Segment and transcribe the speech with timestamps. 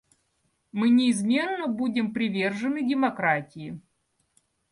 [0.71, 3.79] Мы неизменно будем привержены демократии.